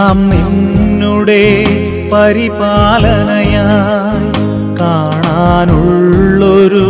[0.00, 1.42] എല്ലാം നിന്നുടെ
[2.12, 3.64] പരിപാലനയാ
[4.80, 6.86] കാണാനുള്ളൊരു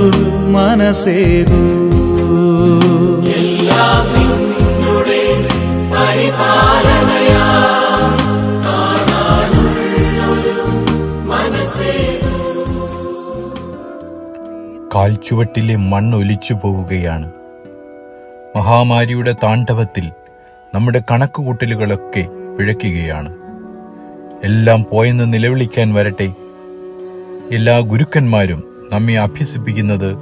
[0.50, 1.62] മനസ്സേകൂ.
[14.94, 17.30] കാൽച്ചുവട്ടിലെ മണ്ണൊലിച്ചു പോവുകയാണ്.
[18.56, 20.10] മഹാമാരിയുടെ താണ്ഡവത്തിൽ
[20.74, 22.26] നമ്മുടെ കണക്കുകൂട്ടലുകളൊക്കെ
[22.60, 23.32] പിഴയ്ക്കുകയാണ്.
[24.44, 26.34] എല്ലാം പോയെന്ന് നിലവിളിക്കാൻ വരട്ടെ.
[27.52, 30.16] എല്ലാ ഗുരുക്കന്മാരും നമ്മെ അഭ്യസിപ്പിക്കുന്നത്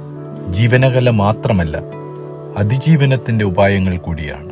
[0.49, 1.77] ജീവനകല മാത്രമല്ല
[2.57, 4.49] അതിജീവനത്തിന്റെ ഉപായങ്ങൾ കൂടിയാണ്.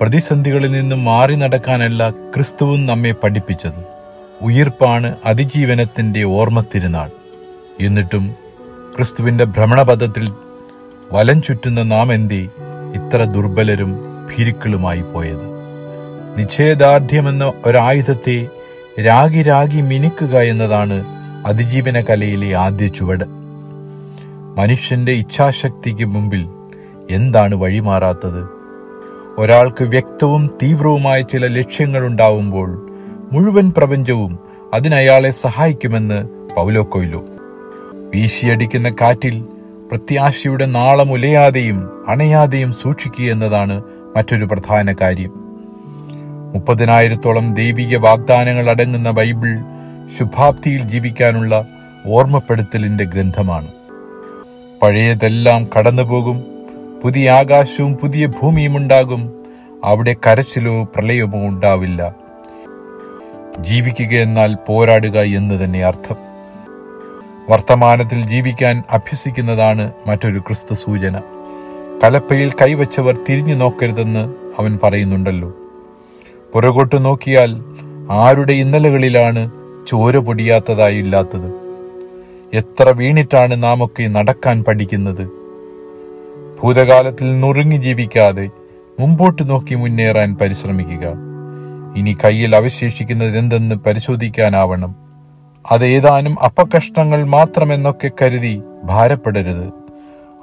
[0.00, 3.84] പ്രതിസന്ധികളിൽ നിന്നും മാറി നടക്കാനല്ല ക്രിസ്തുവും നമ്മെ പഠിപ്പിച്ചത്.
[4.42, 7.10] ഉയിർപ്പാണ് അതിജീവനത്തിന്റെ ഓർമ്മ തിരുനാൾ
[7.80, 8.34] എന്നിട്ടും
[8.96, 10.32] ക്രിസ്തുവിന്റെ ഭ്രമണപഥത്തിൽ
[11.12, 12.48] വലം ചുറ്റുന്ന നാം എന്തേ
[12.94, 13.96] ഇത്ര ദുർബലരും
[14.28, 15.51] ഭീരുക്കളുമായി പോയത്.
[16.36, 18.46] നിശ്ചയദാർഢ്യമെന്ന ഒരായുധത്തെ
[19.00, 21.04] രാഗി രാഗി മിനുക്കുക എന്നതാണ്
[21.46, 23.24] അതിജീവന കലയിലെ ആദ്യ ചുവട്.
[24.56, 26.46] മനുഷ്യന്റെ ഇച്ഛാശക്തിക്ക് മുമ്പിൽ
[27.10, 28.48] എന്താണ് വഴിമാറാത്തത്?
[29.38, 32.90] ഒരാൾക്ക് വ്യക്തവും തീവ്രവുമായ ചില ലക്ഷ്യങ്ങൾ ഉണ്ടാവുമ്പോൾ
[33.32, 34.38] മുഴുവൻ പ്രപഞ്ചവും
[34.74, 37.24] അതിനയാളെ സഹായിക്കുമെന്ന് പൗലോ കൊയ്ലോ.
[38.14, 39.42] വീശിയടിക്കുന്ന കാറ്റിൽ
[39.90, 43.82] പ്രത്യാശയുടെ നാളം ഉലയാതെയും അണയാതെയും സൂക്ഷിക്കുക എന്നതാണ്
[44.16, 45.41] മറ്റൊരു പ്രധാന കാര്യം.
[46.52, 49.58] മുപ്പതിനായിരത്തോളം ദൈവിക വാഗ്ദാനങ്ങൾ അടങ്ങുന്ന ബൈബിൾ
[50.18, 51.66] ശുഭാപ്തിയിൽ ജീവിക്കാനുള്ള
[52.06, 53.68] ഓർമ്മപ്പെടുത്തലിന്റെ ഗ്രന്ഥമാണ്.
[54.82, 56.44] പഴയതെല്ലാം കടന്നുപോകും
[57.02, 59.32] പുതിയ ആകാശവും പുതിയ ഭൂമിയും ഉണ്ടാകും
[59.84, 62.14] അവിടെ കരച്ചിലോ പ്രളയമോ ഉണ്ടാവില്ല.
[63.60, 66.16] ജീവിക്കുക എന്നാൽ പോരാടുക എന്ന് തന്നെ അർത്ഥം.
[67.48, 71.20] വർത്തമാനത്തിൽ ജീവിക്കാൻ അഭ്യസിക്കുന്നതാണ് മറ്റൊരു ക്രിസ്തു സൂചന.
[72.04, 75.52] കലപ്പയിൽ കൈവച്ചവർ തിരിഞ്ഞു നോക്കരുതെന്ന് അവൻ പറയുന്നുണ്ടല്ലോ.
[76.54, 77.64] പുറകോട്ട് നോക്കിയാൽ
[78.10, 79.50] ആരുടെ ഇന്നലകളിലാണ്
[79.86, 81.52] ചോര പൊടിയാത്തതായി ഇല്ലാത്തത്?
[82.54, 85.28] എത്ര വീണിട്ടാണ് നാം ഒക്കെ നടക്കാൻ പഠിക്കുന്നത്?
[86.60, 88.50] ഭൂതകാലത്തിൽ നുറുങ്ങി ജീവിക്കാതെ
[89.00, 91.14] മുമ്പോട്ട് നോക്കി മുന്നേറാൻ പരിശ്രമിക്കുക.
[91.96, 94.94] ഇനി കയ്യിൽ അവശേഷിക്കുന്നത് എന്തെന്ന് പരിശോധിക്കാനാവണം.
[95.70, 99.72] അത് ഏതാനും അപ്പകഷ്ണങ്ങൾ മാത്രമെന്നൊക്കെ കരുതി ഭാരപ്പെടരുത്.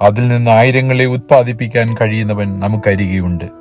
[0.02, 3.59] അതിൽ നിന്ന് ആയിരങ്ങളെ ഉത്പാദിപ്പിക്കാൻ കഴിയുന്നവൻ നമുക്കരികെയുണ്ട്.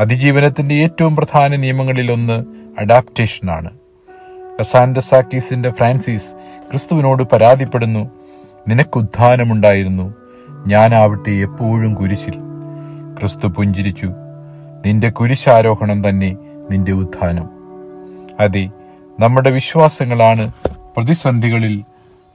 [0.00, 2.44] അതിജീവനത്തിന്റെ ഏറ്റവും പ്രധാന നിയമങ്ങളിലൊന്ന്
[2.78, 3.70] അഡാപ്റ്റേഷനാണ്
[4.60, 6.34] കസാൻഡസാക്കീസിന്റെ ഫ്രാൻസിസ്
[6.70, 8.10] ക്രിസ്തുവിനോട് പരാതിപ്പെടുന്നു
[8.68, 10.14] നിനക്ക് ഉത്ഥാനമുണ്ടായിരുന്നു
[10.66, 12.32] ഞാനാവട്ടെ എപ്പോഴും കുരിശിൽ.
[13.20, 14.06] ക്രിസ്തു പുഞ്ചിരിച്ചു
[14.86, 16.36] നിന്റെ കുരിശാരോഹണം തന്നെ
[16.70, 17.50] നിന്റെ ഉദ്ധാനം.
[18.40, 18.70] അതെ
[19.20, 20.52] നമ്മുടെ വിശ്വാസങ്ങളാണ്
[20.96, 21.84] പ്രതിസന്ധികളിൽ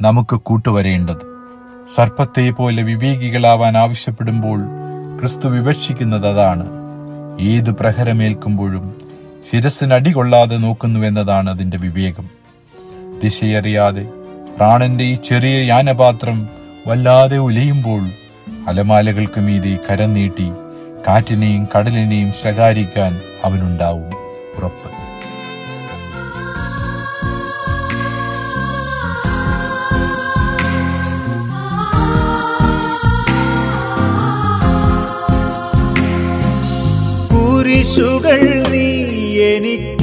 [0.02, 1.38] നമുക്ക് കൂട്ടുവരേണ്ടത്.
[1.96, 4.60] സർപ്പത്തെ പോലെ വിവേകികളാവാൻ ആവശ്യപ്പെടുമ്പോൾ
[5.20, 6.77] ക്രിസ്തു വിവക്ഷിക്കുന്നത് അതാണ്.
[7.42, 9.02] ഏത് പ്രഹരമേൽക്കുമ്പോഴും
[9.52, 12.30] ശിരസ്സിനടി കൊള്ളാതെ നോക്കുന്നുവെന്നതാണ് അതിന്റെ വിവേകം.
[13.24, 14.08] ദിശയറിയാതെ
[14.58, 16.50] പ്രാണന്റെ ഈ ചെറിയ യാനപാത്രം
[16.88, 18.02] വല്ലാതെ ഉലയുമ്പോൾ
[18.68, 20.52] അലമാലകൾക്ക് മീതെ കരം നീട്ടി
[21.08, 24.12] കാറ്റിനെയും കടലിനെയും ശകാരിക്കാൻ അവനുണ്ടാവും
[24.58, 24.90] ഉറപ്പ്.
[37.90, 38.88] இயேசுகள் நீ
[39.44, 39.97] எனக்கு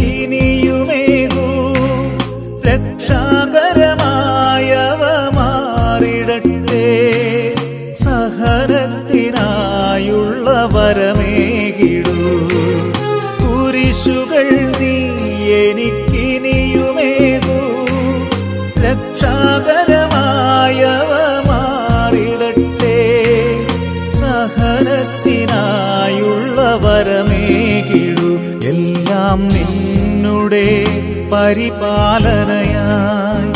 [31.55, 33.51] പരിപാലനയായി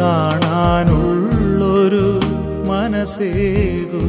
[0.00, 2.06] കാണാനുള്ളൊരു
[2.70, 4.04] മനസ്സേകൂ.